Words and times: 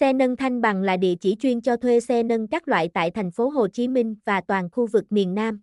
Xe 0.00 0.12
nâng 0.12 0.36
Thanh 0.36 0.60
Bằng 0.60 0.82
là 0.82 0.96
địa 0.96 1.14
chỉ 1.20 1.36
chuyên 1.40 1.60
cho 1.60 1.76
thuê 1.76 2.00
xe 2.00 2.22
nâng 2.22 2.48
các 2.48 2.68
loại 2.68 2.88
tại 2.94 3.10
thành 3.10 3.30
phố 3.30 3.48
Hồ 3.48 3.68
Chí 3.68 3.88
Minh 3.88 4.16
và 4.24 4.40
toàn 4.40 4.70
khu 4.70 4.86
vực 4.86 5.04
miền 5.10 5.34
Nam. 5.34 5.60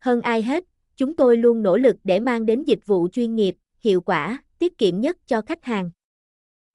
Hơn 0.00 0.20
ai 0.20 0.42
hết, 0.42 0.64
chúng 0.96 1.16
tôi 1.16 1.36
luôn 1.36 1.62
nỗ 1.62 1.76
lực 1.76 1.96
để 2.04 2.20
mang 2.20 2.46
đến 2.46 2.62
dịch 2.62 2.86
vụ 2.86 3.08
chuyên 3.12 3.34
nghiệp, 3.34 3.56
hiệu 3.80 4.00
quả, 4.00 4.42
tiết 4.58 4.78
kiệm 4.78 5.00
nhất 5.00 5.16
cho 5.26 5.40
khách 5.40 5.64
hàng. 5.64 5.90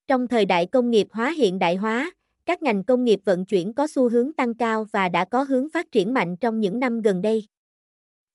Trong 0.07 0.27
thời 0.27 0.45
đại 0.45 0.65
công 0.65 0.89
nghiệp 0.89 1.07
hóa 1.11 1.31
hiện 1.31 1.59
đại 1.59 1.75
hóa, 1.75 2.11
các 2.45 2.61
ngành 2.61 2.83
công 2.83 3.04
nghiệp 3.04 3.20
vận 3.25 3.45
chuyển 3.45 3.73
có 3.73 3.88
xu 3.88 4.09
hướng 4.09 4.33
tăng 4.33 4.54
cao 4.54 4.86
và 4.91 5.09
đã 5.09 5.25
có 5.25 5.43
hướng 5.43 5.70
phát 5.70 5.91
triển 5.91 6.13
mạnh 6.13 6.38
trong 6.38 6.59
những 6.59 6.79
năm 6.79 7.01
gần 7.01 7.21
đây. 7.21 7.47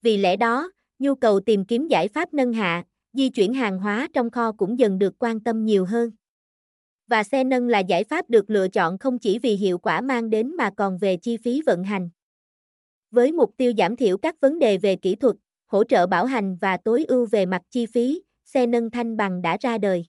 Vì 0.03 0.17
lẽ 0.17 0.37
đó, 0.37 0.73
nhu 0.99 1.15
cầu 1.15 1.41
tìm 1.41 1.65
kiếm 1.65 1.89
giải 1.89 2.09
pháp 2.09 2.35
nâng 2.35 2.53
hạ, 2.53 2.85
di 3.13 3.29
chuyển 3.29 3.55
hàng 3.55 3.79
hóa 3.79 4.09
trong 4.13 4.31
kho 4.31 4.53
cũng 4.53 4.79
dần 4.79 4.99
được 4.99 5.15
quan 5.19 5.41
tâm 5.41 5.65
nhiều 5.65 5.85
hơn. 5.85 6.11
Và 7.07 7.23
xe 7.23 7.45
nâng 7.45 7.69
là 7.69 7.79
giải 7.79 8.05
pháp 8.05 8.31
được 8.31 8.51
lựa 8.51 8.69
chọn 8.69 8.99
không 8.99 9.19
chỉ 9.19 9.39
vì 9.39 9.57
hiệu 9.57 9.79
quả 9.79 10.01
mang 10.01 10.31
đến 10.31 10.57
mà 10.57 10.71
còn 10.77 10.99
về 10.99 11.17
chi 11.17 11.37
phí 11.37 11.63
vận 11.67 11.85
hành. 11.85 12.11
Với 13.11 13.33
mục 13.33 13.51
tiêu 13.57 13.73
giảm 13.79 13.97
thiểu 13.97 14.19
các 14.19 14.41
vấn 14.41 14.59
đề 14.59 14.79
về 14.79 14.97
kỹ 14.97 15.15
thuật, 15.15 15.37
hỗ 15.67 15.85
trợ 15.85 16.07
bảo 16.07 16.25
hành 16.25 16.57
và 16.61 16.77
tối 16.77 17.05
ưu 17.09 17.27
về 17.27 17.47
mặt 17.47 17.63
chi 17.71 17.87
phí, 17.87 18.23
xe 18.45 18.67
nâng 18.67 18.91
thanh 18.91 19.17
bằng 19.17 19.43
đã 19.43 19.57
ra 19.61 19.79
đời. 19.79 20.05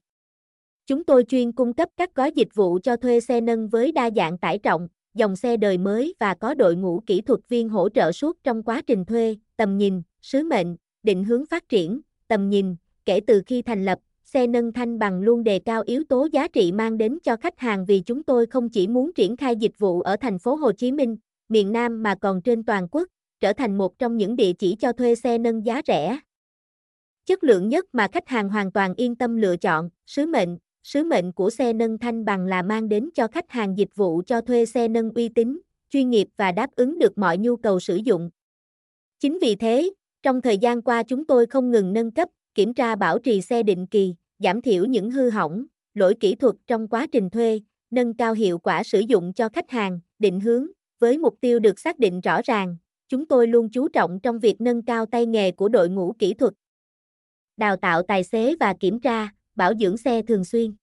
Chúng 0.86 1.04
tôi 1.04 1.24
chuyên 1.24 1.52
cung 1.52 1.72
cấp 1.72 1.88
các 1.96 2.14
gói 2.14 2.32
dịch 2.34 2.48
vụ 2.54 2.78
cho 2.82 2.96
thuê 2.96 3.20
xe 3.20 3.40
nâng 3.40 3.68
với 3.68 3.92
đa 3.92 4.10
dạng 4.16 4.38
tải 4.38 4.58
trọng, 4.58 4.88
dòng 5.14 5.36
xe 5.36 5.56
đời 5.56 5.78
mới 5.78 6.14
và 6.20 6.34
có 6.34 6.54
đội 6.54 6.76
ngũ 6.76 7.02
kỹ 7.06 7.20
thuật 7.20 7.40
viên 7.48 7.68
hỗ 7.68 7.88
trợ 7.88 8.12
suốt 8.12 8.36
trong 8.44 8.62
quá 8.62 8.82
trình 8.86 9.04
thuê, 9.04 9.36
tầm 9.56 9.76
nhìn, 9.76 10.02
sứ 10.22 10.42
mệnh, 10.42 10.76
định 11.02 11.24
hướng 11.24 11.46
phát 11.46 11.68
triển, 11.68 12.00
tầm 12.28 12.48
nhìn, 12.50 12.76
kể 13.04 13.20
từ 13.26 13.42
khi 13.46 13.62
thành 13.62 13.84
lập, 13.84 13.98
xe 14.26 14.46
nâng 14.46 14.72
thanh 14.72 14.98
bằng 14.98 15.20
luôn 15.20 15.44
đề 15.44 15.58
cao 15.58 15.82
yếu 15.86 16.04
tố 16.08 16.28
giá 16.32 16.48
trị 16.48 16.72
mang 16.72 16.98
đến 16.98 17.18
cho 17.22 17.36
khách 17.36 17.58
hàng 17.58 17.84
vì 17.84 18.00
chúng 18.00 18.22
tôi 18.22 18.46
không 18.46 18.68
chỉ 18.68 18.88
muốn 18.88 19.12
triển 19.12 19.36
khai 19.36 19.56
dịch 19.56 19.78
vụ 19.78 20.00
ở 20.00 20.16
thành 20.16 20.38
phố 20.38 20.54
Hồ 20.54 20.72
Chí 20.72 20.92
Minh, 20.92 21.16
miền 21.48 21.72
Nam 21.72 22.02
mà 22.02 22.14
còn 22.14 22.42
trên 22.42 22.64
toàn 22.64 22.88
quốc, 22.90 23.08
trở 23.40 23.52
thành 23.52 23.78
một 23.78 23.98
trong 23.98 24.16
những 24.16 24.36
địa 24.36 24.52
chỉ 24.52 24.76
cho 24.78 24.92
thuê 24.92 25.14
xe 25.14 25.38
nâng 25.38 25.66
giá 25.66 25.82
rẻ. 25.86 26.18
Chất 27.26 27.44
lượng 27.44 27.68
nhất 27.68 27.84
mà 27.92 28.08
khách 28.12 28.28
hàng 28.28 28.48
hoàn 28.48 28.72
toàn 28.72 28.94
yên 28.94 29.16
tâm 29.16 29.36
lựa 29.36 29.56
chọn, 29.56 29.90
sứ 30.06 30.26
mệnh, 30.26 30.58
sứ 30.82 31.04
mệnh 31.04 31.32
của 31.32 31.50
xe 31.50 31.72
nâng 31.72 31.98
thanh 31.98 32.24
bằng 32.24 32.46
là 32.46 32.62
mang 32.62 32.88
đến 32.88 33.10
cho 33.14 33.28
khách 33.28 33.50
hàng 33.50 33.78
dịch 33.78 33.90
vụ 33.94 34.22
cho 34.26 34.40
thuê 34.40 34.66
xe 34.66 34.88
nâng 34.88 35.10
uy 35.14 35.28
tín, 35.28 35.60
chuyên 35.90 36.10
nghiệp 36.10 36.28
và 36.36 36.52
đáp 36.52 36.70
ứng 36.76 36.98
được 36.98 37.18
mọi 37.18 37.38
nhu 37.38 37.56
cầu 37.56 37.80
sử 37.80 37.96
dụng. 37.96 38.30
Chính 39.20 39.38
vì 39.38 39.56
thế, 39.56 39.92
trong 40.22 40.40
thời 40.40 40.58
gian 40.58 40.82
qua 40.82 41.02
chúng 41.02 41.26
tôi 41.26 41.46
không 41.46 41.70
ngừng 41.70 41.92
nâng 41.92 42.10
cấp, 42.10 42.28
kiểm 42.56 42.74
tra 42.74 42.96
bảo 42.96 43.18
trì 43.18 43.40
xe 43.42 43.62
định 43.62 43.86
kỳ, 43.86 44.14
giảm 44.38 44.62
thiểu 44.62 44.84
những 44.84 45.10
hư 45.10 45.30
hỏng, 45.30 45.64
lỗi 45.94 46.14
kỹ 46.20 46.34
thuật 46.34 46.54
trong 46.66 46.88
quá 46.88 47.06
trình 47.12 47.30
thuê, 47.30 47.60
nâng 47.90 48.14
cao 48.14 48.34
hiệu 48.34 48.58
quả 48.58 48.82
sử 48.82 49.00
dụng 49.00 49.32
cho 49.32 49.48
khách 49.48 49.70
hàng, 49.70 50.00
định 50.18 50.40
hướng, 50.40 50.66
với 50.98 51.18
mục 51.18 51.34
tiêu 51.40 51.58
được 51.58 51.78
xác 51.78 51.98
định 51.98 52.20
rõ 52.20 52.40
ràng, 52.44 52.76
chúng 53.08 53.26
tôi 53.26 53.46
luôn 53.46 53.68
chú 53.72 53.88
trọng 53.88 54.20
trong 54.20 54.38
việc 54.38 54.60
nâng 54.60 54.82
cao 54.82 55.06
tay 55.06 55.26
nghề 55.26 55.50
của 55.52 55.68
đội 55.68 55.88
ngũ 55.88 56.12
kỹ 56.18 56.34
thuật. 56.34 56.52
Đào 57.56 57.76
tạo 57.76 58.02
tài 58.02 58.24
xế 58.24 58.56
và 58.60 58.74
kiểm 58.80 59.00
tra, 59.00 59.28
bảo 59.54 59.74
dưỡng 59.74 59.96
xe 59.96 60.22
thường 60.22 60.44
xuyên. 60.44 60.74